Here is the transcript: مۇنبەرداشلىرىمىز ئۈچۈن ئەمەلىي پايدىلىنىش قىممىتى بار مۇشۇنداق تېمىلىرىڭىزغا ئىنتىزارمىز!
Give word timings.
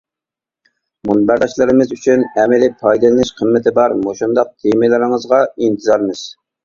مۇنبەرداشلىرىمىز 1.09 1.91
ئۈچۈن 1.97 2.25
ئەمەلىي 2.43 2.73
پايدىلىنىش 2.85 3.33
قىممىتى 3.43 3.75
بار 3.81 3.95
مۇشۇنداق 4.07 4.51
تېمىلىرىڭىزغا 4.65 5.43
ئىنتىزارمىز! 5.67 6.25